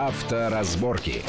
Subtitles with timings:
[0.00, 1.22] Авторазборки.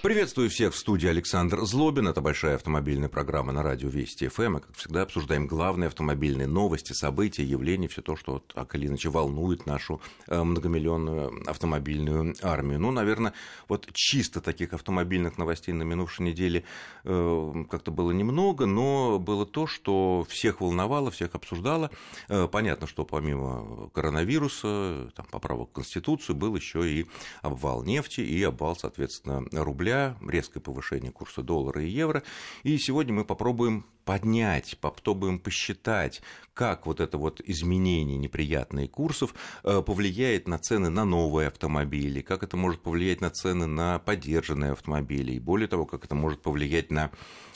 [0.00, 2.06] Приветствую всех в студии Александр Злобин.
[2.06, 4.52] Это большая автомобильная программа на радио Вести ФМ.
[4.52, 9.08] Мы, как всегда, обсуждаем главные автомобильные новости, события, явления, все то, что так или иначе
[9.08, 12.78] волнует нашу э, многомиллионную автомобильную армию.
[12.78, 13.32] Ну, наверное,
[13.66, 16.62] вот чисто таких автомобильных новостей на минувшей неделе
[17.02, 21.90] э, как-то было немного, но было то, что всех волновало, всех обсуждало.
[22.28, 27.06] Э, понятно, что помимо коронавируса, там, поправок в Конституцию, был еще и
[27.42, 32.22] обвал нефти и обвал, соответственно, рубля рубля, резкое повышение курса доллара и евро.
[32.62, 36.22] И сегодня мы попробуем поднять, попробуем посчитать,
[36.54, 42.42] как вот это вот изменение неприятных курсов э, повлияет на цены на новые автомобили, как
[42.42, 46.90] это может повлиять на цены на поддержанные автомобили, и более того, как это может повлиять
[46.90, 47.10] на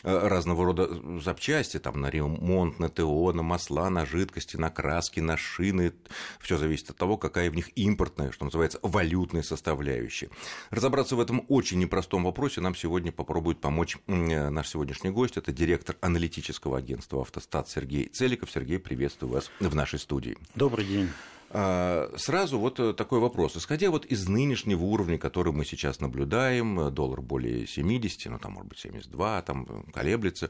[0.05, 0.89] Э, разного рода
[1.21, 5.93] запчасти, там, на ремонт, на ТО, на масла, на жидкости, на краски, на шины.
[6.41, 10.29] Все зависит от того, какая в них импортная, что называется, валютная составляющая.
[10.71, 15.37] Разобраться в этом очень непростом вопросе нам сегодня попробует помочь э, наш сегодняшний гость.
[15.37, 16.42] Это директор аналитического
[16.77, 18.51] агентства «Автостат» Сергей Целиков.
[18.51, 20.37] Сергей, приветствую вас в нашей студии.
[20.55, 21.09] Добрый день.
[21.55, 23.57] А, сразу вот э, такой вопрос.
[23.59, 28.53] Исходя вот из нынешнего уровня, который мы сейчас наблюдаем, э, доллар более 70, ну там
[28.53, 30.49] может быть 72, там э, колеблется,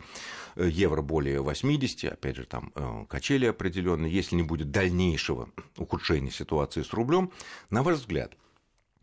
[0.54, 2.72] евро более 80, опять же там
[3.08, 7.32] качели определенные, если не будет дальнейшего ухудшения ситуации с рублем,
[7.70, 8.34] на ваш взгляд,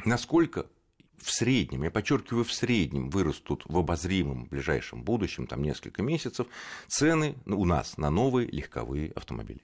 [0.06, 0.68] насколько
[1.22, 6.48] в среднем, я подчеркиваю, в среднем вырастут в обозримом ближайшем будущем, там несколько месяцев,
[6.88, 9.62] цены у нас на новые легковые автомобили?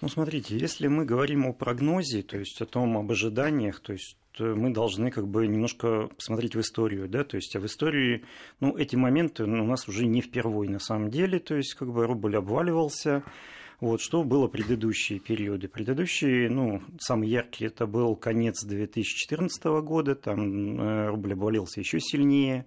[0.00, 4.16] Ну, смотрите, если мы говорим о прогнозе, то есть о том, об ожиданиях, то есть
[4.38, 8.24] мы должны как бы немножко посмотреть в историю, да, то есть а в истории,
[8.60, 12.06] ну, эти моменты у нас уже не впервой на самом деле, то есть как бы
[12.06, 13.24] рубль обваливался,
[13.80, 15.68] вот, что было предыдущие периоды?
[15.68, 22.66] Предыдущие, ну, самый яркий это был конец 2014 года, там э, рубль обвалился еще сильнее,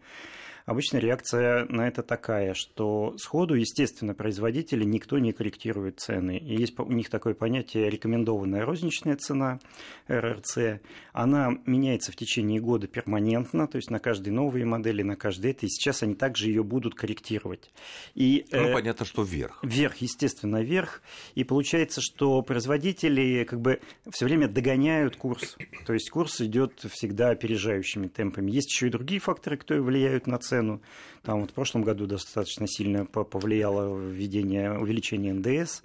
[0.65, 6.37] Обычно реакция на это такая, что сходу, естественно, производители никто не корректирует цены.
[6.37, 9.59] И есть у них такое понятие рекомендованная розничная цена,
[10.07, 10.81] РРЦ.
[11.13, 15.65] Она меняется в течение года перманентно, то есть на каждой новой модели, на каждой этой.
[15.65, 17.71] И сейчас они также ее будут корректировать.
[18.13, 19.59] И, ну, э, понятно, что вверх.
[19.63, 21.01] Вверх, естественно, вверх.
[21.35, 23.81] И получается, что производители как бы
[24.11, 25.57] все время догоняют курс.
[25.85, 28.51] То есть курс идет всегда опережающими темпами.
[28.51, 30.81] Есть еще и другие факторы, которые влияют на цену цену.
[31.23, 35.81] Там вот в прошлом году достаточно сильно повлияло введение, увеличение НДС.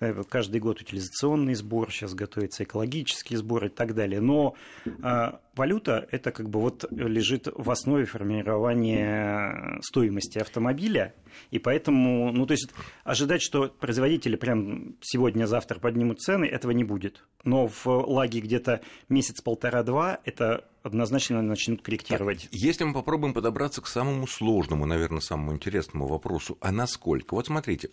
[0.00, 4.20] Э, каждый год утилизационный сбор, сейчас готовится экологический сбор и так далее.
[4.20, 4.54] Но
[5.02, 11.14] а, валюта это как бы вот лежит в основе формирования стоимости автомобиля,
[11.50, 12.70] и поэтому, ну то есть
[13.04, 17.24] ожидать, что производители прям сегодня-завтра поднимут цены, этого не будет.
[17.44, 22.42] Но в лаге где-то месяц-полтора-два это однозначно начнут корректировать.
[22.42, 27.34] Так, если мы попробуем подобраться к самому сложному, наверное, самому интересному вопросу, а насколько?
[27.34, 27.90] Вот смотрите,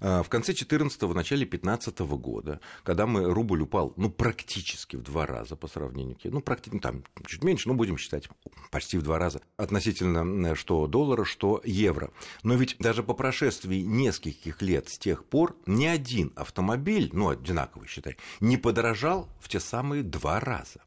[0.00, 4.96] э, в конце 14-го, в начале 15 -го года, когда мы, рубль упал, ну, практически
[4.96, 8.28] в два раза по сравнению, ну, практически, ну, там, чуть меньше, ну, будем считать,
[8.70, 12.10] почти в два раза, относительно э, что доллара, что евро.
[12.42, 17.88] Но ведь даже по прошествии нескольких лет с тех пор ни один автомобиль, ну, одинаковый,
[17.88, 20.80] считай, не подорожал в те самые два раза.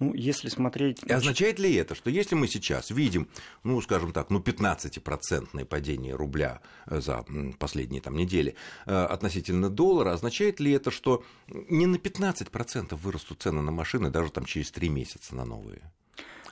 [0.00, 1.02] Ну, если смотреть...
[1.04, 3.28] И означает ли это, что если мы сейчас видим,
[3.62, 7.24] ну, скажем так, ну, 15-процентное падение рубля э, за
[7.58, 8.56] последние там, недели
[8.86, 14.32] э, относительно доллара, означает ли это, что не на 15% вырастут цены на машины даже
[14.32, 15.92] там через 3 месяца на новые?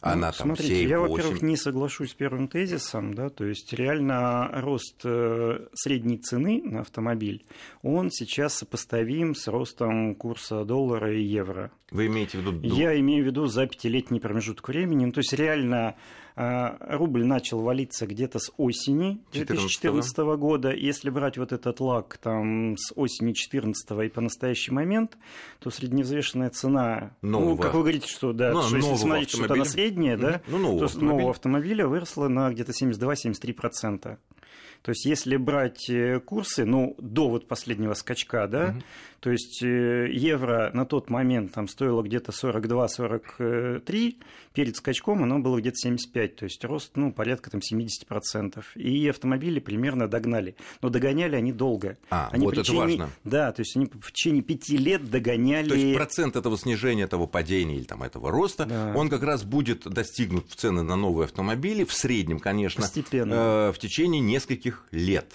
[0.02, 3.72] Она ну, там смотрите, 7, я, во-первых, не соглашусь с первым тезисом, да, то есть
[3.72, 7.46] реально рост э, средней цены на автомобиль,
[7.82, 11.70] он сейчас сопоставим с ростом курса доллара и евро.
[11.92, 12.74] Вы имеете в виду?
[12.74, 15.94] Я имею в виду за пятилетний промежуток времени, ну, то есть реально
[16.34, 20.72] рубль начал валиться где-то с осени 2014 года.
[20.72, 25.18] Если брать вот этот лаг там, с осени 2014 и по настоящий момент,
[25.60, 27.50] то средневзвешенная цена, нового.
[27.50, 30.58] ну, как вы говорите, что, да, ну, что если смотреть что-то на среднее, да, ну,
[30.58, 34.18] нового то нового автомобиля выросла на где-то 72-73%.
[34.82, 38.82] То есть, если брать э, курсы, ну, до вот последнего скачка, да, угу.
[39.20, 44.16] то есть э, евро на тот момент там стоило где-то 42-43,
[44.54, 48.62] перед скачком оно было где-то 75, то есть рост, ну, порядка там 70%.
[48.74, 50.56] И автомобили примерно догнали.
[50.80, 51.96] Но догоняли они долго.
[52.10, 53.10] А, они вот это течение, важно.
[53.22, 55.68] Да, то есть они в течение пяти лет догоняли...
[55.68, 58.92] То есть процент этого снижения, этого падения или там этого роста, да.
[58.96, 63.34] он как раз будет достигнут в цены на новые автомобили в среднем, конечно, Постепенно.
[63.34, 64.41] Э, в течение нескольких
[64.90, 65.26] лет.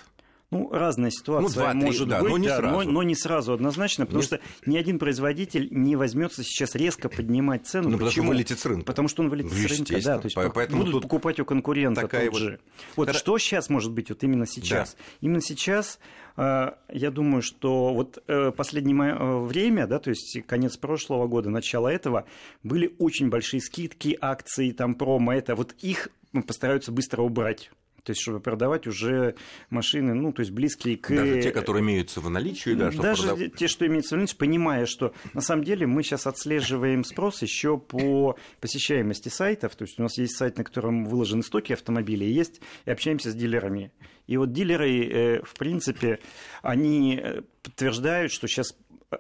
[0.50, 2.75] Ну, разная ситуация ну, 2, может да, быть, но не, да, сразу.
[2.86, 4.25] Но, но не сразу однозначно, потому не...
[4.25, 7.89] что ни один производитель не возьмется сейчас резко поднимать цену.
[7.89, 8.86] Ну, потому что вылетит с рынка.
[8.86, 12.01] Потому что он вылетит ну, с рынка, да, то есть Поэтому будут покупать у конкурента
[12.01, 12.42] такая тут вот...
[12.42, 12.59] же.
[12.95, 13.18] Вот Тара...
[13.18, 14.94] что сейчас может быть, вот именно сейчас?
[14.94, 15.04] Да.
[15.19, 16.00] Именно сейчас
[16.38, 21.50] э, я думаю, что вот э, последнее э, время, да, то есть конец прошлого года,
[21.50, 22.24] начало этого,
[22.63, 26.07] были очень большие скидки, акции, там промо, это вот их
[26.45, 27.69] постараются быстро убрать
[28.07, 29.36] то есть чтобы продавать уже
[29.69, 31.13] машины, ну, то есть близкие к...
[31.13, 33.57] Даже те, которые имеются в наличии, да, чтобы Даже продав...
[33.57, 37.77] те, что имеются в наличии, понимая, что на самом деле мы сейчас отслеживаем спрос еще
[37.77, 42.62] по посещаемости сайтов, то есть у нас есть сайт, на котором выложены стоки автомобилей, есть,
[42.86, 43.92] и общаемся с дилерами.
[44.25, 46.19] И вот дилеры, э, в принципе,
[46.62, 48.74] они э, подтверждают, что сейчас
[49.12, 49.18] э,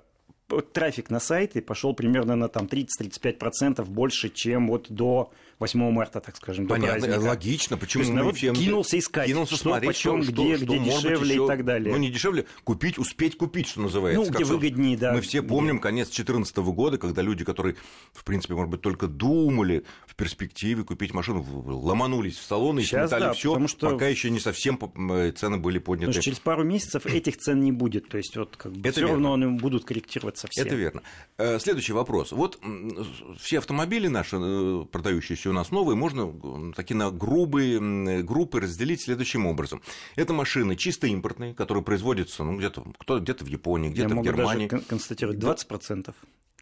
[0.71, 6.35] трафик на сайты пошел примерно на там 30-35% больше, чем вот до 8 марта, так
[6.35, 7.29] скажем, Понятно, до праздника.
[7.29, 10.65] логично, почему То есть народ всем кинулся искать, кинулся что, смотреть, почем, что, где, что,
[10.65, 11.91] где дешевле еще, и так далее.
[11.91, 14.23] Ну, не дешевле, купить, успеть купить, что называется.
[14.23, 15.13] Ну, где выгоднее, да.
[15.13, 17.75] Мы все помним конец 2014 года, когда люди, которые,
[18.13, 23.21] в принципе, может быть, только думали в перспективе купить машину, ломанулись в салоны и сметали
[23.21, 23.91] да, все, что...
[23.91, 24.79] пока еще не совсем
[25.11, 26.07] э, цены были подняты.
[26.07, 29.07] Потому что через пару месяцев этих цен не будет, то есть вот как бы все
[29.07, 30.61] равно они будут корректироваться все.
[30.61, 31.01] Это верно.
[31.39, 32.31] Э, следующий вопрос.
[32.31, 32.59] Вот
[33.39, 39.45] все автомобили наши, э, продающиеся у нас новые, можно такие на грубые группы разделить следующим
[39.45, 39.81] образом.
[40.15, 44.67] Это машины чисто импортные, которые производятся ну, где-то кто, где в Японии, где-то в Германии.
[44.67, 46.13] Даже констатировать 20%.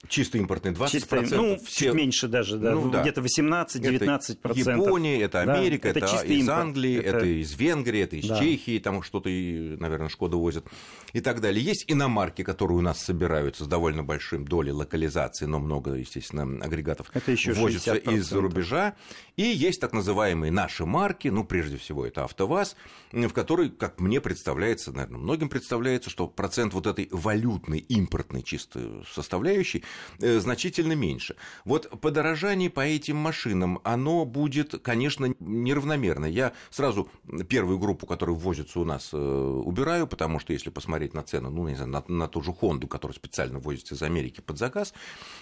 [0.08, 0.90] Чисто импортные 20%.
[0.90, 1.86] Чисто, ну, все...
[1.86, 3.02] чуть меньше даже, да, ну, да.
[3.02, 4.38] где-то 18-19%.
[4.44, 6.60] Это Япония, это Америка, да, это, это из импорт.
[6.60, 7.18] Англии, это...
[7.18, 8.40] это из Венгрии, это из да.
[8.40, 10.66] Чехии, там что-то, наверное, Шкода возят
[11.14, 11.64] и так далее.
[11.64, 17.10] Есть иномарки, которые у нас собираются с довольно большим долей локализации, но много, естественно, агрегатов
[17.14, 18.96] это еще возятся из-за рубежа.
[19.36, 22.76] И есть так называемые наши марки, ну, прежде всего, это АвтоВАЗ,
[23.12, 29.04] в которой, как мне представляется, наверное, многим представляется, что процент вот этой валютной, импортной чисто
[29.12, 29.84] составляющей
[30.20, 31.36] значительно меньше.
[31.64, 36.26] Вот подорожание по этим машинам, оно будет, конечно, неравномерно.
[36.26, 37.10] Я сразу
[37.50, 41.68] первую группу, которая ввозится у нас, э, убираю, потому что если посмотреть на цену, ну,
[41.68, 44.94] не знаю, на, на ту же Хонду, которая специально ввозится из Америки под заказ,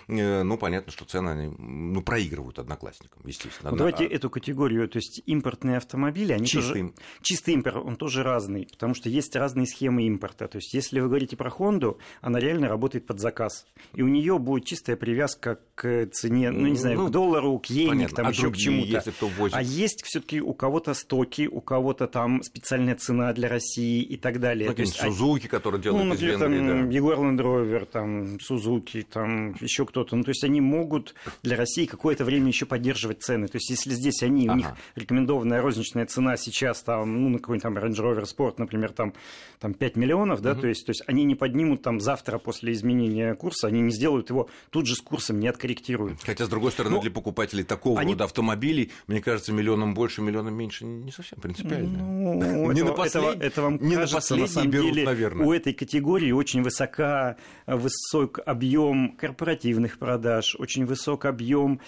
[0.07, 3.71] э, ну, понятно, что цены, они, ну, проигрывают одноклассникам, естественно.
[3.71, 6.81] Ну, давайте эту категорию, то есть импортные автомобили, они чистый.
[6.81, 6.93] тоже...
[7.21, 10.47] Чистый импорт, он тоже разный, потому что есть разные схемы импорта.
[10.47, 14.39] То есть если вы говорите про Хонду, она реально работает под заказ, и у нее
[14.43, 18.29] будет чистая привязка к цене, ну, не знаю, ну, к доллару, к иене, там, а
[18.29, 19.03] еще к чему-то.
[19.51, 24.39] А есть все-таки у кого-то стоки, у кого-то там специальная цена для России и так
[24.39, 24.69] далее.
[24.69, 26.95] Ну, есть, Сузуки, которые делают ну, например, из Венгрии, там, да.
[26.95, 30.15] Егор Лендровер, там, Сузуки, там, еще кто-то.
[30.15, 33.47] Ну, то есть они могут для России какое-то время еще поддерживать цены.
[33.47, 34.53] То есть если здесь они, ага.
[34.53, 38.91] у них рекомендованная розничная цена сейчас там, ну, на какой-нибудь там Range Rover Sport, например,
[38.91, 39.13] там,
[39.59, 40.61] там 5 миллионов, да, угу.
[40.61, 44.22] то, есть, то есть они не поднимут там завтра после изменения курса, они не сделают
[44.29, 46.19] его тут же с курсом, не откорректируют.
[46.23, 48.13] Хотя, с другой стороны, Но для покупателей такого они...
[48.13, 51.97] рода автомобилей, мне кажется, миллионом больше, миллионом меньше не совсем принципиально.
[51.97, 53.23] Ну, не на послед...
[53.23, 55.45] это, это вам не кажется, на, на самом берут, деле, наверное.
[55.45, 57.37] у этой категории очень высока,
[57.67, 61.81] высок объем корпоративных продаж, очень высок объем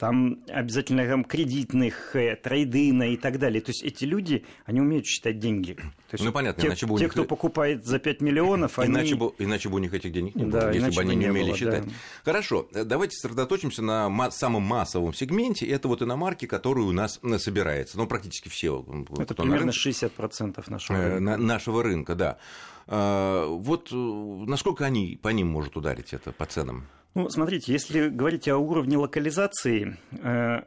[0.00, 3.60] там обязательно там, кредитных, э, трейдина и так далее.
[3.60, 5.74] То есть эти люди, они умеют считать деньги.
[5.74, 7.12] То есть ну, понятно, те, иначе бы у те них...
[7.12, 8.94] кто покупает за 5 миллионов, они...
[8.94, 11.28] Иначе бы, иначе бы у них этих денег не было, да, если бы они не
[11.28, 11.79] умели было, считать.
[11.79, 11.79] Да.
[12.24, 15.66] Хорошо, э, давайте сосредоточимся на самом массовом сегменте.
[15.66, 17.96] Это вот иномарки, которые у нас собирается.
[17.98, 18.84] Ну, практически все.
[19.18, 21.36] Это примерно на рынке, 60% нашего э, рынка.
[21.36, 22.38] Нашего рынка, да.
[22.86, 26.86] А, вот насколько они, по ним может ударить это по ценам?
[27.14, 30.62] Ну, смотрите, если говорить о уровне локализации, э,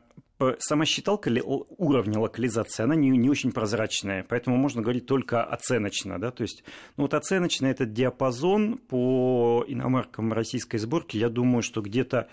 [0.60, 6.20] сама считалка уровня локализации, она не, не очень прозрачная, поэтому можно говорить только оценочно.
[6.20, 6.32] Да?
[6.32, 6.64] То есть,
[6.98, 12.30] ну, вот оценочно этот диапазон по иномаркам российской сборки, я думаю, что где-то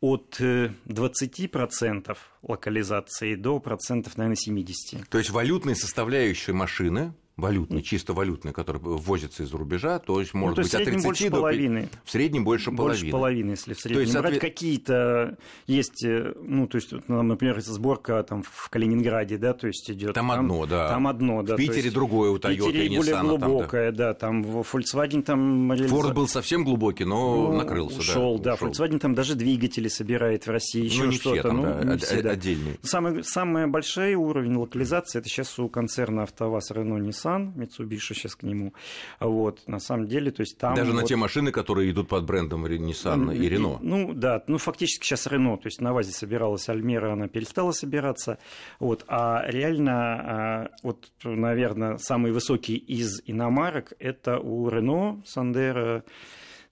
[0.00, 5.06] от 20% э, локализации до процентов, наверное, 70%.
[5.08, 10.50] То есть валютные составляющие машины валютный, чисто валютный, который ввозится из рубежа, то есть может
[10.50, 11.88] ну, то есть быть от 30 больше до половины.
[12.04, 13.10] В среднем больше, больше половины.
[13.10, 13.96] половины, если в среднем.
[13.96, 14.40] То есть, брать соответ...
[14.40, 15.36] какие-то
[15.66, 20.14] есть, э, ну, то есть, например, сборка там в Калининграде, да, то есть идет.
[20.14, 20.88] Там, там одно, да.
[20.88, 21.54] Там одно, да.
[21.54, 24.06] В Питере есть, другое у Toyota Питере и более Nissan, глубокое, там, да.
[24.06, 25.76] да, там в Volkswagen там...
[25.88, 28.54] Форд был совсем глубокий, но ну, накрылся, ушел, да.
[28.54, 28.68] Ушел.
[28.68, 31.40] Volkswagen там даже двигатели собирает в России, еще ну, не что-то.
[31.40, 32.30] Все там, ну, да, не все, да.
[32.30, 32.76] отдельные.
[32.82, 38.36] Самый, самый большой уровень локализации это сейчас у концерна АвтоВАЗ Renault Nissan Nissan, Mitsubishi сейчас
[38.36, 38.74] к нему.
[39.20, 40.74] Вот, на самом деле, то есть там...
[40.74, 41.02] Даже вот...
[41.02, 43.78] на те машины, которые идут под брендом Nissan и Renault.
[43.82, 48.38] Ну, да, ну, фактически сейчас Renault, то есть на ВАЗе собиралась Альмера, она перестала собираться,
[48.80, 56.02] вот, а реально, а, вот, наверное, самый высокий из иномарок это у Renault, Sandero,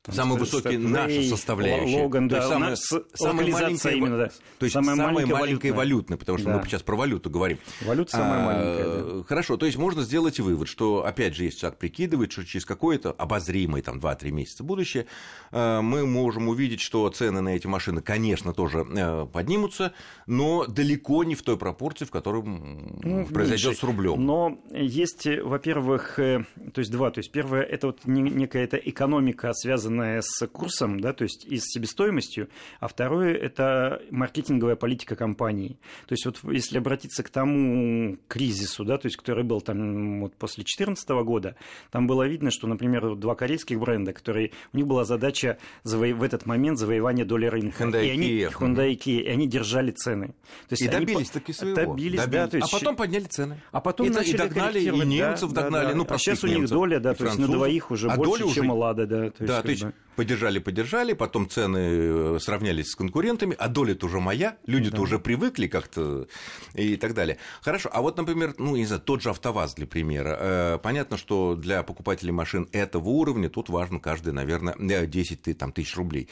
[0.02, 2.02] там, самый высокий наша составляющая.
[2.02, 4.28] Логан, да, самая, самая маленькая, именно, да.
[4.58, 6.58] То есть самая, самая маленькая, маленькая валютная, потому что да.
[6.58, 7.58] мы сейчас про валюту говорим.
[7.82, 9.18] Валюта самая а, маленькая.
[9.18, 9.24] Да.
[9.24, 13.12] Хорошо, то есть можно сделать вывод, что, опять же, если человек прикидывает, что через какое-то
[13.12, 15.06] обозримое там 2-3 месяца будущее
[15.52, 19.92] э, мы можем увидеть, что цены на эти машины, конечно, тоже э, поднимутся,
[20.26, 24.26] но далеко не в той пропорции, в которой ну, произойдет с рублем.
[24.26, 26.44] Но есть, во-первых, э,
[26.74, 31.00] то есть два, то есть первое, это вот некая эта экономика, связанная связанное с курсом,
[31.00, 32.48] да, то есть и с себестоимостью,
[32.80, 35.78] а второе– это маркетинговая политика компании.
[36.06, 40.34] То есть вот если обратиться к тому кризису, да, то есть который был там вот
[40.34, 41.56] после 2014 года,
[41.90, 46.06] там было видно, что, например, два корейских бренда, которые, у них была задача заво...
[46.06, 47.84] в этот момент завоевания доли рынка.
[47.84, 48.52] Hyundai и они, Kia.
[48.52, 50.28] Hyundai и Kia, и они держали цены.
[50.68, 51.92] То есть и они добились таки своего.
[51.92, 52.32] Добились, добились.
[52.32, 52.72] Да, то есть...
[52.72, 53.60] А потом подняли цены.
[53.70, 56.46] А потом и, начали и догнали, и немцев да, догнали, да, ну, а сейчас у
[56.46, 58.72] них немцев, доля, да, то есть на двоих уже а больше, чем уже...
[58.72, 59.30] у Лада, да.
[59.30, 64.20] То есть, да, есть подержали, подержали, потом цены э, сравнялись с конкурентами, а доля-то уже
[64.20, 65.02] моя, люди-то да.
[65.02, 66.26] уже привыкли как-то
[66.74, 67.38] и так далее.
[67.62, 70.36] Хорошо, а вот, например, ну, не знаю, тот же АвтоВАЗ для примера.
[70.38, 74.74] Э, понятно, что для покупателей машин этого уровня тут важно каждый, наверное,
[75.06, 76.28] 10 там, тысяч рублей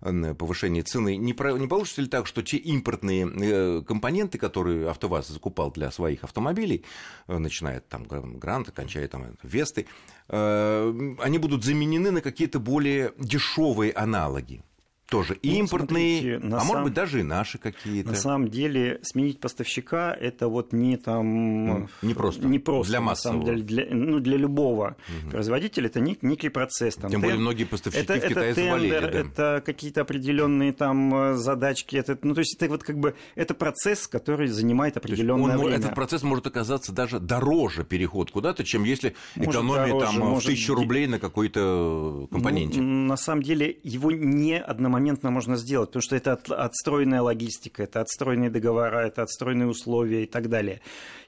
[0.00, 1.16] повышение цены.
[1.16, 5.90] Не, про, не получится ли так, что те импортные э, компоненты, которые АвтоВАЗ закупал для
[5.90, 6.84] своих автомобилей,
[7.28, 9.86] начиная там Гранта, кончая там Весты,
[10.28, 14.62] они будут заменены на какие-то более дешевые аналоги
[15.12, 16.66] тоже ну, импортные, смотрите, а сам...
[16.68, 18.08] может быть даже и наши какие-то.
[18.08, 23.00] На самом деле сменить поставщика это вот не там ну, не просто не просто для
[23.02, 23.36] массового.
[23.40, 25.30] На самом деле, для, ну для любого угу.
[25.32, 26.94] производителя это не, некий процесс.
[26.94, 28.90] Там, Тем более многие поставщики это, в Китае это заболели.
[28.90, 29.18] Тендер, да.
[29.18, 31.96] Это какие-то определенные там э, задачки.
[31.96, 35.76] Это, ну то есть это вот как бы это процесс, который занимает определенное он, время.
[35.76, 40.44] Этот процесс может оказаться даже дороже переход куда-то, чем если может, экономия дороже, там может...
[40.44, 42.80] в тысячу рублей на какой-то компоненте.
[42.80, 47.22] Ну, на самом деле его не одномоментно можно сделать делать, потому что это от, отстроенная
[47.22, 50.80] логистика, это отстроенные договора, это отстроенные условия и так далее.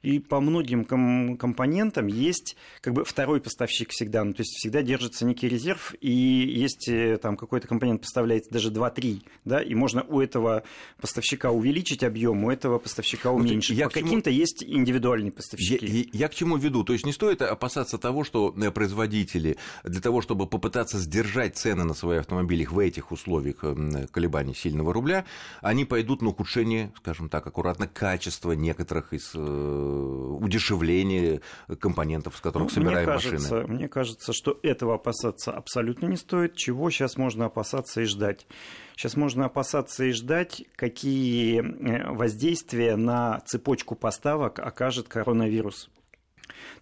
[0.03, 4.83] И по многим ком- компонентам есть как бы второй поставщик всегда, ну, то есть всегда
[4.83, 10.03] держится некий резерв, и есть э, там какой-то компонент поставляется даже 2-3, да, и можно
[10.03, 10.63] у этого
[11.01, 13.83] поставщика увеличить объем, у этого поставщика уменьшить.
[13.83, 14.41] Вот Каким-то чему...
[14.41, 15.87] есть индивидуальные поставщики.
[15.87, 16.85] Я, я, я к чему веду?
[16.85, 21.85] То есть не стоит опасаться того, что э, производители для того, чтобы попытаться сдержать цены
[21.85, 23.64] на свои автомобили в этих условиях
[24.13, 25.25] колебаний сильного рубля,
[25.61, 31.41] они пойдут на ухудшение, скажем так, аккуратно, качества некоторых из э, удешевления
[31.79, 33.75] компонентов, с которых ну, собираем мне кажется, машины.
[33.75, 36.57] Мне кажется, что этого опасаться абсолютно не стоит.
[36.57, 38.47] Чего сейчас можно опасаться и ждать?
[38.97, 45.91] Сейчас можно опасаться и ждать, какие э, воздействия на цепочку поставок окажет коронавирус.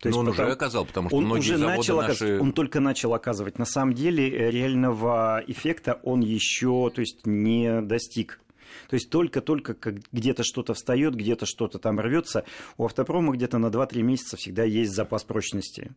[0.00, 2.40] То есть, Но он потому, уже оказал, потому что он многие уже заводы начал наши...
[2.40, 3.58] Он только начал оказывать.
[3.58, 8.40] На самом деле э, реального эффекта он еще то есть, не достиг.
[8.88, 9.76] То есть только-только
[10.12, 12.44] где-то что-то встает, где-то что-то там рвется.
[12.76, 15.92] У автопрома где-то на 2-3 месяца всегда есть запас прочности.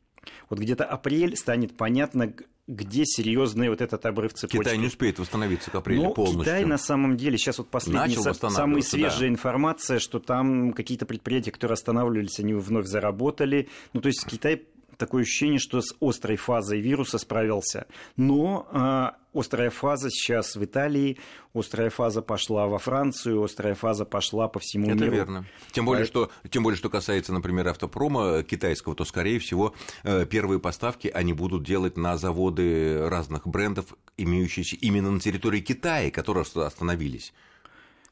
[0.50, 2.34] Вот где-то апрель станет понятно,
[2.68, 4.58] где серьезный вот этот обрыв цепочки.
[4.58, 6.44] Китай не успеет восстановиться к апрелю Но полностью.
[6.44, 9.28] Китай на самом деле, сейчас вот последняя, самая свежая да.
[9.28, 13.70] информация, что там какие-то предприятия, которые останавливались, они вновь заработали.
[13.94, 14.64] Ну, то есть Китай
[14.98, 17.88] такое ощущение, что с острой фазой вируса справился.
[18.16, 21.18] Но э, острая фаза сейчас в Италии,
[21.54, 25.08] острая фаза пошла во Францию, острая фаза пошла по всему Это миру.
[25.08, 25.46] Это верно.
[25.72, 29.74] Тем более, что, тем более, что касается, например, автопрома китайского, то, скорее всего,
[30.04, 36.12] э, первые поставки они будут делать на заводы разных брендов, имеющиеся именно на территории Китая,
[36.12, 37.34] которые остановились.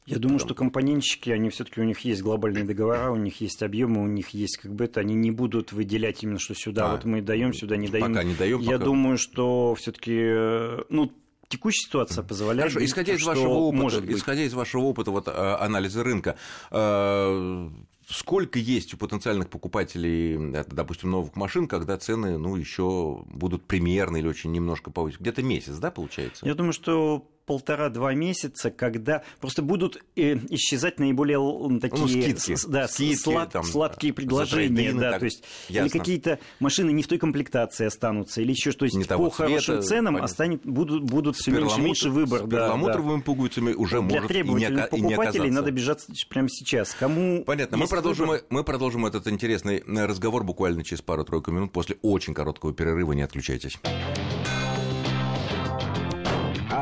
[0.05, 4.01] Я думаю, что компонентщики, они все-таки у них есть глобальные договора, у них есть объемы,
[4.01, 7.05] у них есть как бы это, они не будут выделять именно, что сюда а, вот
[7.05, 8.07] мы даем, сюда не даем.
[8.07, 8.59] Пока не даем.
[8.59, 8.85] Я пока...
[8.85, 11.11] думаю, что все-таки, э, ну,
[11.47, 12.73] текущая ситуация позволяет.
[12.73, 14.17] Хорошо, исходя из вашего опыта, может быть.
[14.17, 16.35] исходя из вашего опыта вот, а, анализа рынка,
[16.71, 17.69] э,
[18.09, 24.27] сколько есть у потенциальных покупателей, допустим, новых машин, когда цены, ну, еще будут примерно или
[24.27, 25.19] очень немножко повысить?
[25.19, 26.45] Где-то месяц, да, получается?
[26.45, 31.37] Я думаю, что полтора-два месяца, когда просто будут э, исчезать наиболее
[31.79, 35.85] такие ну, скидки, с, да, скидки, слад, там, сладкие предложения, да, так, то есть ясно.
[35.85, 39.81] или какие-то машины не в той комплектации останутся, или еще что-то не по хорошим цвета,
[39.81, 40.25] ценам понятно.
[40.25, 42.39] останет, будут, будут все меньше и меньше выбор.
[42.39, 43.23] С да, перламутровыми да.
[43.23, 45.53] пуговицами уже Для может и не, требовательных и не покупателей оказаться.
[45.53, 46.93] надо бежать прямо сейчас.
[46.93, 47.77] Кому Понятно.
[47.77, 52.33] Мы продолжим, выбор- мы продолжим этот интересный э, разговор буквально через пару-тройку минут после очень
[52.33, 53.13] короткого перерыва.
[53.13, 53.77] Не отключайтесь.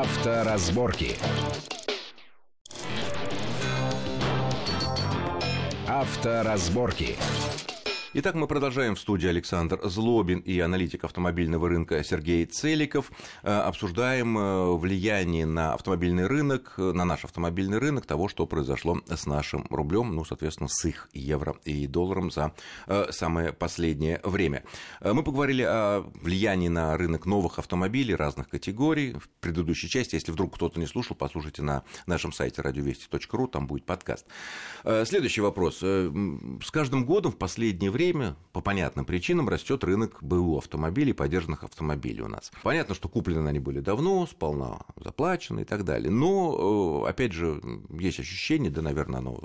[0.01, 1.15] Авторазборки.
[5.87, 7.17] Авторазборки.
[8.13, 13.09] Итак, мы продолжаем в студии Александр Злобин и аналитик автомобильного рынка Сергей Целиков.
[13.41, 18.99] Э, Обсуждаем э, влияние на автомобильный рынок, э, на наш автомобильный рынок того, что произошло
[19.07, 22.53] с нашим рублем, ну, соответственно, с их евро и долларом за
[23.11, 24.65] самое последнее время.
[24.99, 29.13] Мы поговорили о влиянии на рынок новых автомобилей разных категорий.
[29.13, 33.85] В предыдущей части, если вдруг кто-то не слушал, послушайте на нашем сайте радиовести.ру, там будет
[33.85, 34.25] подкаст.
[34.83, 35.77] Следующий вопрос.
[35.77, 38.00] С каждым годом в последнее время,
[38.53, 42.51] по понятным причинам, растет рынок БУ автомобилей, подержанных автомобилей у нас.
[42.63, 46.11] Понятно, что куплены они были давно, сполна заплачены и так далее.
[46.11, 49.41] Но, э, опять же, есть ощущение, да, наверное, оно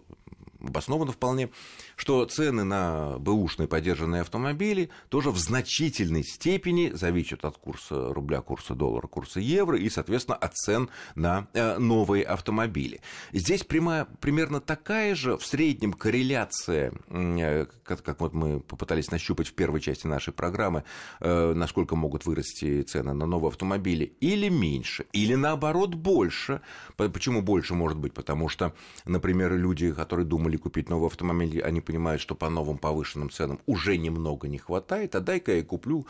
[0.67, 1.51] обосновано вполне,
[1.97, 8.75] что цены на бэушные подержанные автомобили тоже в значительной степени зависят от курса рубля, курса
[8.75, 13.01] доллара, курса евро и, соответственно, от цен на э, новые автомобили.
[13.33, 19.49] Здесь прямая, примерно такая же в среднем корреляция, э, как, как вот мы попытались нащупать
[19.49, 20.85] в первой части нашей программы,
[21.21, 26.61] э, насколько могут вырасти цены на новые автомобили, или меньше, или наоборот больше.
[26.97, 28.13] По- Почему больше может быть?
[28.13, 33.31] Потому что, например, люди, которые думали купить новый автомобиль, они понимают, что по новым повышенным
[33.31, 36.07] ценам уже немного не хватает, а дай-ка я куплю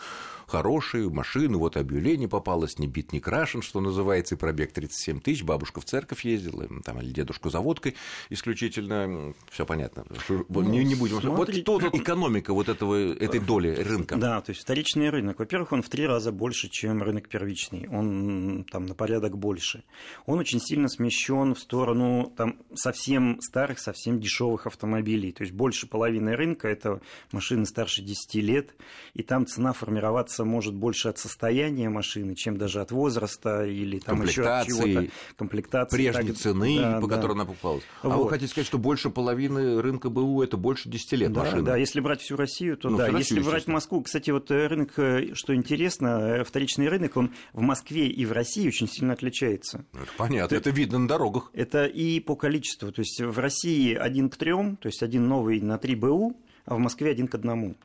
[0.47, 5.43] хорошую машину, вот объявление попалось, не бит, не крашен, что называется, и пробег 37 тысяч,
[5.43, 7.95] бабушка в церковь ездила, там, или дедушку за водкой
[8.31, 10.05] исключительно, все понятно,
[10.49, 11.21] не, не будем.
[11.21, 14.17] смотри- Вот тут экономика вот этого, этой доли рынка.
[14.17, 15.39] Да, то есть вторичный рынок.
[15.39, 17.89] Во-первых, он в три раза больше, чем рынок первичный.
[17.89, 19.83] Он там на порядок больше.
[20.27, 24.36] Он очень сильно смещен в сторону там совсем старых, совсем дешевых
[24.67, 25.33] автомобилей.
[25.33, 27.01] То есть больше половины рынка это
[27.33, 28.75] машины старше 10 лет,
[29.15, 34.23] и там цена формироваться может больше от состояния машины, чем даже от возраста или там
[34.23, 35.09] еще от чего-то.
[35.37, 35.97] Комплектации.
[35.97, 37.17] Прежней так- цены, да, по да.
[37.17, 37.85] которой она покупалась.
[38.03, 38.29] А вы Вот.
[38.31, 41.63] хотите сказать, что больше половины рынка БУ это больше 10 лет Да, машины?
[41.63, 43.07] да, если брать всю Россию, то Ну, да.
[43.09, 43.67] всю если Россию, брать.
[43.67, 46.07] Москву, кстати, вот э, рынок, э, что интересно,
[46.41, 49.85] э, вторичный рынок, он в Москве и в России очень сильно отличается.
[49.93, 51.51] Ну, Это понятно, это видно на дорогах.
[51.53, 52.91] Это и по количеству.
[52.93, 56.75] То есть в России один к трем, то есть один новый на три БУ, а
[56.75, 57.77] в Москве один к одному.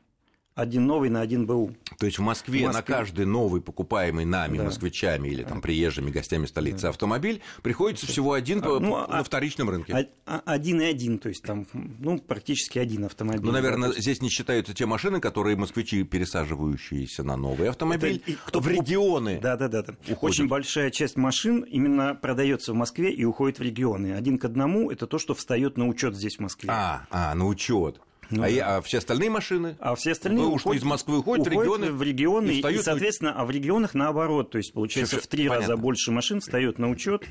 [0.54, 1.74] Один новый на один БУ.
[1.98, 2.94] То есть в Москве, В на Москве.
[2.94, 4.64] каждый новый покупаемый нами, Да.
[4.64, 9.24] москвичами или там приезжими гостями столицы автомобиль приходится всего один по- Ну, по- а- на
[9.24, 9.94] вторичном рынке.
[9.94, 13.42] А- а- Один и один, то есть там, ну, практически один автомобиль.
[13.44, 18.36] Ну, наверное, Да, здесь не считаются те машины, которые москвичи, пересаживающиеся на новый автомобиль, Это
[18.46, 19.40] кто в регионы.
[19.42, 19.80] Да, да, да.
[20.08, 20.22] уходят.
[20.22, 24.12] Очень большая часть машин именно продается в Москве и уходит в регионы.
[24.12, 26.68] Один к одному это то, что встает на учет здесь в Москве.
[26.70, 28.00] А, а, на учет.
[28.32, 28.76] Ну а, да.
[28.76, 29.76] а все остальные машины?
[29.78, 32.78] А все остальные Бэушные уходят, из Москвы уходят в регионы в регионы и и, встают
[32.78, 35.68] на- соответственно, а в регионах наоборот, то есть получается Всё- в три понятно.
[35.68, 37.24] раза больше машин встает на учет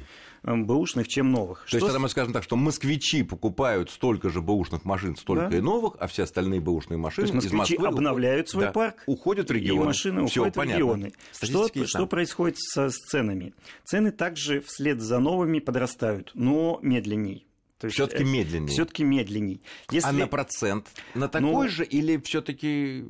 [0.44, 1.66] бэушных, чем новых.
[1.70, 5.58] То есть, тогда мы скажем так, что москвичи покупают столько же бэушных машин, столько Да.
[5.58, 8.72] и новых, а все остальные бэушные машины То есть из Москвы обновляют уходят- свой да,
[8.72, 9.86] парк, уходят в и регионы.
[9.86, 10.86] машины Всё, уходят понятно.
[10.86, 11.14] в регионы.
[11.42, 13.54] Что, что происходит со, с ценами?
[13.86, 17.46] Цены также вслед за новыми подрастают, но медленней.
[17.90, 18.70] Всё-таки медленнее.
[18.70, 19.62] Все-таки медленней.
[19.92, 20.10] Если...
[20.10, 20.88] А на процент?
[21.16, 23.06] На такой Ну, же или все-таки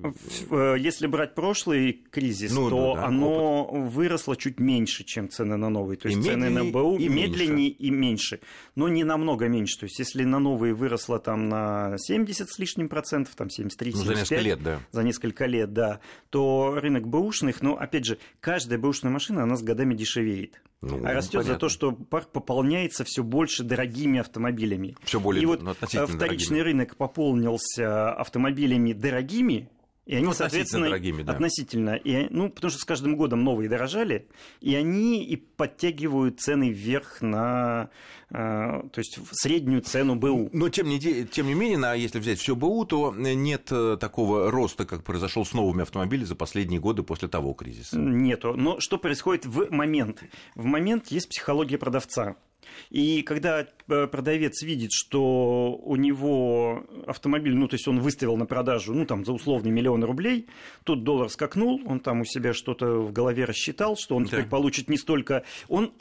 [0.50, 5.58] Э, Если брать прошлый кризис, Ну, то да, да, оно выросло чуть меньше, чем цены
[5.58, 5.98] на новые.
[5.98, 8.40] То И есть цены на БУ и медленнее и меньше.
[8.76, 9.80] Но не намного меньше.
[9.80, 13.98] То есть если на новые выросло там на 70 с лишним процентов, там 73, ну,
[13.98, 14.80] за 75, несколько лет, да?
[14.92, 19.64] за несколько лет, да, то рынок бэушных, ну, опять же, каждая бэушная машина, она с
[19.64, 20.62] годами дешевеет.
[20.82, 21.60] Ну, а растет за понятно.
[21.60, 24.96] то, что парк пополняется все больше дорогими автомобилями.
[25.04, 26.60] Все более И вот вторичный дорогими.
[26.60, 29.70] рынок пополнился автомобилями дорогими,
[30.06, 31.34] и они, соответственно, дорогими, да.
[31.34, 34.28] относительно, и, ну, потому что с каждым годом новые дорожали,
[34.60, 37.92] и они и подтягивают цены вверх на,
[38.30, 40.50] э, то есть в среднюю цену БУ.
[40.54, 44.50] Но тем не, тем не менее, на- если взять все БУ, то нет э, такого
[44.50, 47.98] роста, как произошел с новыми автомобилями за последние годы после того кризиса.
[47.98, 48.54] Нету.
[48.56, 50.24] Но что происходит в момент?
[50.56, 52.36] В момент есть психология продавца.
[52.90, 58.46] И когда э, продавец видит, что у него автомобиль, ну, то есть он выставил на
[58.46, 60.48] продажу, ну, там, за условный миллион рублей,
[60.84, 64.30] тут доллар скакнул, он там у себя что-то в голове рассчитал, что он Да.
[64.30, 65.44] теперь получит не столько...
[65.68, 65.92] Он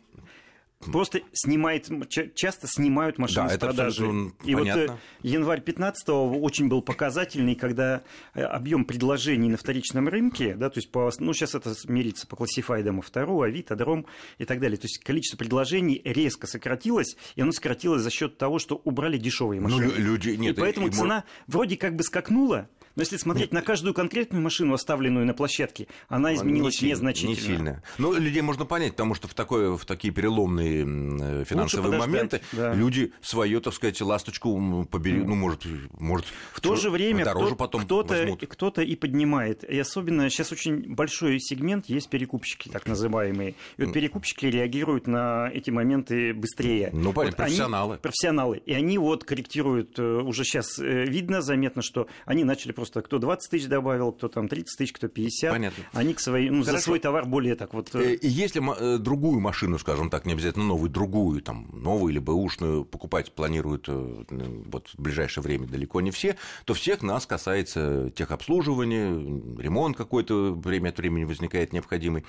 [0.81, 1.89] просто снимает,
[2.35, 4.07] часто снимают машины да, с продажи.
[4.45, 4.87] И понятно.
[4.93, 8.03] вот январь 15 очень был показательный, когда
[8.35, 13.01] объем предложений на вторичном рынке, да, то есть по, ну, сейчас это мерится по классифайдам
[13.01, 14.07] Автору, Авито, Дром
[14.39, 14.79] и так далее.
[14.79, 19.61] То есть количество предложений резко сократилось, и оно сократилось за счет того, что убрали дешевые
[19.61, 19.87] машины.
[19.87, 21.25] Ну, люди, нет, и поэтому и, цена может...
[21.47, 22.69] вроде как бы скакнула,
[23.01, 23.53] но если смотреть Нет.
[23.55, 27.35] на каждую конкретную машину, оставленную на площадке, она изменилась не незначительно.
[27.35, 27.83] Не сильно.
[27.97, 32.75] Но людей можно понять, потому что в, такое, в такие переломные финансовые моменты да.
[32.75, 35.65] люди свою, так сказать, ласточку побери, ну, может,
[35.99, 39.65] может в то же время дороже кто, потом кто-то, кто-то и поднимает.
[39.65, 43.55] И особенно сейчас очень большой сегмент есть перекупщики, так называемые.
[43.79, 46.91] И вот перекупщики реагируют на эти моменты быстрее.
[46.93, 47.93] Ну, понятно, вот профессионалы.
[47.95, 48.63] Они, профессионалы.
[48.67, 53.19] И они вот корректируют, э, уже сейчас э, видно, заметно, что они начали просто кто
[53.19, 55.51] 20 тысяч добавил, кто там 30 тысяч, кто 50.
[55.51, 55.85] Понятно.
[55.93, 57.95] Они к своей, ну, за свой товар более так вот...
[57.95, 62.85] Э, если э, другую машину, скажем так, не обязательно новую, другую, там, новую или бэушную
[62.85, 64.25] покупать планируют э,
[64.67, 69.11] вот, в ближайшее время далеко не все, то всех нас касается техобслуживания,
[69.59, 72.25] ремонт какой-то время от времени возникает необходимый.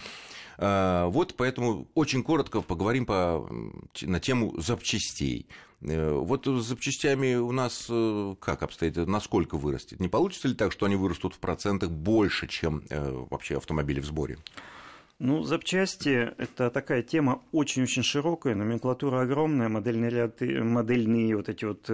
[0.58, 3.50] Вот поэтому очень коротко поговорим по,
[4.02, 5.48] на тему запчастей.
[5.82, 10.00] Э, вот с запчастями у нас э, как обстоит, насколько вырастет?
[10.00, 14.06] Не получится ли так, что они вырастут в процентах больше, чем э, вообще автомобили в
[14.06, 14.38] сборе?
[15.24, 21.88] Ну, запчасти– это такая тема очень-очень широкая, номенклатура огромная, модельные ряды, модельные вот эти вот
[21.92, 21.94] э,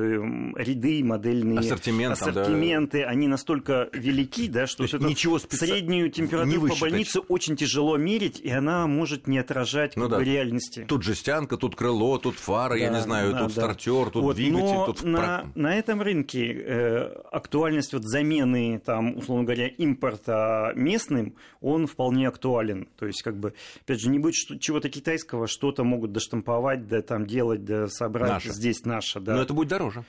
[0.56, 3.10] ряды, модельные Ассортимент, ассортименты, да.
[3.10, 5.66] они настолько велики, да, что вот ничего специ...
[5.66, 10.24] среднюю температуру по больнице очень тяжело мерить, и она может не отражать ну, да.
[10.24, 10.86] реальности.
[10.88, 13.62] Тут жестянка, тут крыло, тут фара, да, я не знаю, да, тут да.
[13.62, 15.04] стартер, тут вот, двигатель, но тут...
[15.04, 22.30] На, на этом рынке э, актуальность вот замены, там, условно говоря, импорта местным, он вполне
[22.30, 22.88] актуален.
[22.98, 27.02] То есть есть, как бы, опять же, не будет чего-то китайского, что-то могут доштамповать, да
[27.02, 28.52] там делать, да собрать наше.
[28.52, 29.20] здесь наше.
[29.20, 29.36] Да.
[29.36, 30.04] Но это будет дороже.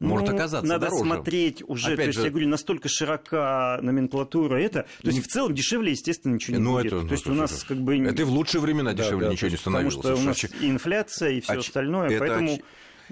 [0.00, 1.04] Может ну, оказаться надо дороже.
[1.04, 2.24] смотреть уже, Опять то есть же...
[2.24, 6.72] я говорю, настолько широка номенклатура это, то есть в целом дешевле, естественно, ничего не ну,
[6.72, 6.86] будет.
[6.86, 9.26] Это, то есть ну, у нас это, как бы это и в лучшие времена дешевле
[9.26, 9.96] да, ничего не становилось.
[9.96, 11.66] Потому что у нас и инфляция и все Оч...
[11.66, 12.58] остальное, это поэтому.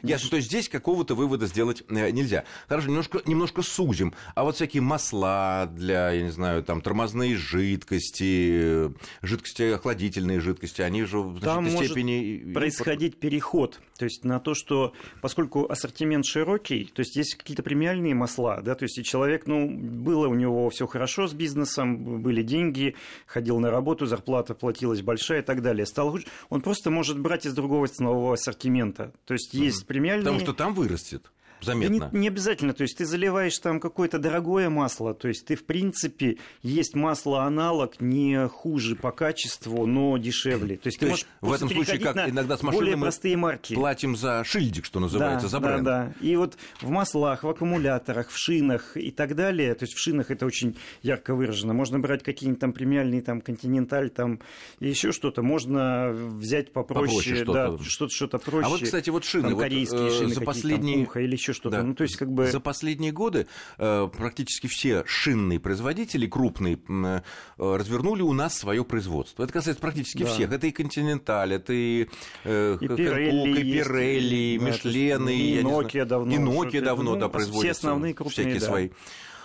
[0.02, 2.44] Ясно, то есть здесь какого-то вывода сделать э, нельзя.
[2.68, 4.14] Хорошо, немножко, немножко сузим.
[4.34, 11.04] А вот всякие масла для, я не знаю, там тормозные жидкости, жидкости, охладительные жидкости, они
[11.04, 12.52] же в там значительной может степени...
[12.52, 18.14] происходить переход, то есть на то, что поскольку ассортимент широкий, то есть есть какие-то премиальные
[18.14, 22.42] масла, да, то есть и человек, ну, было у него все хорошо с бизнесом, были
[22.42, 22.94] деньги,
[23.26, 25.86] ходил на работу, зарплата платилась большая и так далее.
[25.86, 26.08] Стал
[26.48, 29.12] он просто может брать из другого ценового ассортимента.
[29.26, 30.24] То есть есть премиальные...
[30.24, 32.10] Потому что там вырастет заметно.
[32.12, 35.64] Не, не обязательно, то есть ты заливаешь там какое-то дорогое масло, то есть ты в
[35.64, 40.76] принципе есть масло-аналог не хуже по качеству, но дешевле.
[40.76, 43.74] То есть, то ты есть в этом случае, как иногда с машиной мы простые марки.
[43.74, 45.84] платим за шильдик, что называется, да, за бренд.
[45.84, 46.26] Да, да.
[46.26, 50.30] И вот в маслах, в аккумуляторах, в шинах и так далее, то есть в шинах
[50.30, 51.74] это очень ярко выражено.
[51.74, 54.40] Можно брать какие-нибудь там премиальные, там, континенталь, там,
[54.80, 55.42] и еще что-то.
[55.42, 57.76] Можно взять попроще, попроще что-то.
[57.78, 58.66] да, что-то, что-то проще.
[58.66, 61.06] А вот, кстати, вот шины, там, корейские вот, э, шины, за последние...
[61.06, 61.78] там, или еще что-то.
[61.78, 61.82] Да.
[61.82, 62.50] Ну, то есть, как бы...
[62.50, 63.46] За последние годы
[63.78, 67.20] э, практически все шинные производители, крупные, э,
[67.58, 69.44] развернули у нас свое производство.
[69.44, 70.32] Это касается практически да.
[70.32, 70.52] всех.
[70.52, 72.08] Это и Континенталь, это и,
[72.44, 76.32] э, и Пирелли, и, Пирелли, и Мишлены, и Nokia давно.
[76.32, 78.66] И Nokia давно, ну, да, производят все основные крупные, всякие да.
[78.66, 78.90] свои.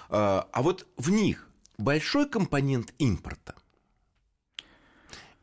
[0.10, 3.56] А, а вот в них большой компонент импорта.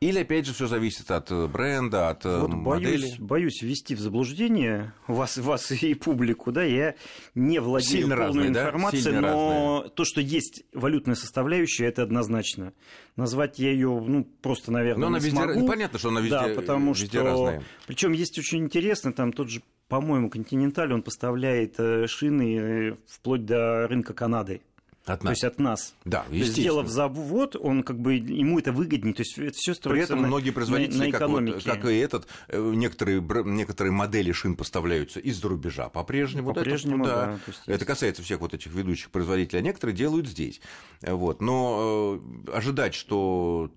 [0.00, 3.02] Или, опять же, все зависит от э, бренда, от э, вот модели?
[3.02, 6.52] Боюсь, боюсь ввести в заблуждение вас, вас и публику.
[6.52, 6.62] Да?
[6.62, 6.94] Я
[7.34, 9.20] не владею Сильно полной разные, информацией, да?
[9.20, 9.90] но разные.
[9.90, 12.72] то, что есть валютная составляющая, это однозначно.
[13.16, 15.66] Назвать я ее, ну, просто, наверное, но она не везде, смогу.
[15.66, 17.22] Понятно, что она везде, да, потому везде что...
[17.22, 17.62] разная.
[17.86, 19.60] Причем есть очень интересно, там тот же
[19.90, 24.62] по-моему, Континенталь, он поставляет э, шины вплоть до рынка Канады.
[25.06, 25.40] От нас.
[25.40, 25.94] То есть от нас.
[26.04, 29.14] Да, то есть, сделав завод, он как бы ему это выгоднее.
[29.14, 31.84] То есть это все строится При этом на, многие производители, на, на как, вот, как
[31.86, 35.88] и этот, э, некоторые, некоторые модели шин поставляются из-за рубежа.
[35.88, 37.38] По-прежнему, По-прежнему да.
[37.66, 40.60] да это касается всех вот этих ведущих производителей, а некоторые делают здесь.
[41.00, 41.40] Вот.
[41.40, 43.70] Но э, ожидать, что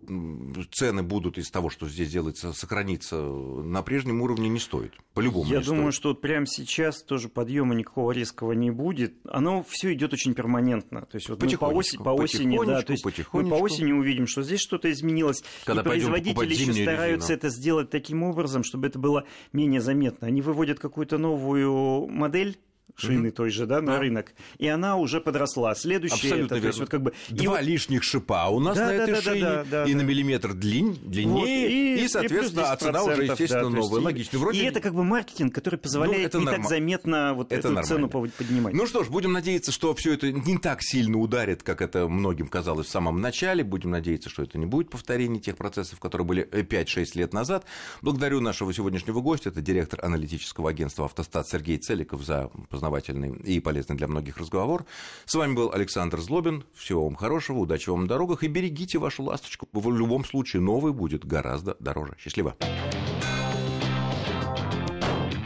[0.72, 4.94] цены будут из того, что здесь делается, сохраниться на прежнем уровне не стоит.
[5.14, 5.46] По-любому.
[5.46, 5.96] Я думаю, стоит.
[5.96, 9.16] что вот прямо сейчас тоже подъема никакого резкого не будет.
[9.30, 11.08] Оно все идет очень перманентно.
[11.14, 14.26] То есть вот мы по оси по осени, да, то есть мы по осени увидим,
[14.26, 15.44] что здесь что-то изменилось.
[15.64, 17.38] Когда и производители еще стараются резину.
[17.38, 20.26] это сделать таким образом, чтобы это было менее заметно.
[20.26, 22.58] Они выводят какую-то новую модель
[22.96, 23.32] шины mm-hmm.
[23.32, 24.00] той же, да, на да.
[24.00, 25.72] рынок, и она уже подросла.
[25.72, 26.68] Абсолютно это, верно.
[26.68, 29.42] есть, вот как бы два и лишних шипа у нас да, на этой да, шине
[29.42, 29.98] да, да, и да.
[29.98, 34.02] на миллиметр длин, длиннее, вот, И, соответственно, а цена уже, естественно, да, новая.
[34.02, 34.40] Логично.
[34.40, 34.62] Вроде...
[34.62, 36.62] И это как бы маркетинг, который позволяет ну, это не норм...
[36.62, 37.88] так заметно вот это эту нормально.
[37.88, 38.74] цену поднимать.
[38.74, 42.48] Ну что ж, будем надеяться, что все это не так сильно ударит, как это многим
[42.48, 43.64] казалось в самом начале.
[43.64, 47.66] Будем надеяться, что это не будет повторение тех процессов, которые были 5-6 лет назад.
[48.02, 52.50] Благодарю нашего сегодняшнего гостя, это директор аналитического агентства «Автостат» Сергей Целиков за
[52.84, 54.86] познавательный и полезный для многих разговор.
[55.26, 56.66] С вами был Александр Злобин.
[56.74, 59.68] Всего вам хорошего, удачи вам на дорогах и берегите вашу ласточку.
[59.72, 62.16] В любом случае новый будет гораздо дороже.
[62.20, 62.56] Счастливо.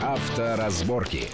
[0.02, 1.30] Авторазборки.